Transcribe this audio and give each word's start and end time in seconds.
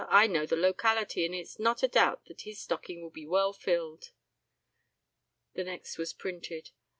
"I 0.09 0.25
know 0.25 0.47
the 0.47 0.55
locality, 0.55 1.25
and 1.25 1.35
there's 1.35 1.59
not 1.59 1.83
a 1.83 1.87
doubt 1.87 2.21
but 2.25 2.37
that 2.37 2.41
his 2.49 2.59
stocking 2.59 3.03
will 3.03 3.11
be 3.11 3.27
well 3.27 3.53
filled." 3.53 4.13
The 5.53 5.63
next 5.63 5.99
was 5.99 6.11
printed. 6.11 6.71